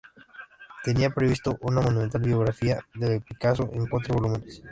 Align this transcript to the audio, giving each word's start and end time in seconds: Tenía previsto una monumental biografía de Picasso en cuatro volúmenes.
Tenía 0.83 1.11
previsto 1.11 1.59
una 1.61 1.79
monumental 1.79 2.23
biografía 2.23 2.79
de 2.95 3.21
Picasso 3.21 3.69
en 3.71 3.85
cuatro 3.85 4.15
volúmenes. 4.15 4.59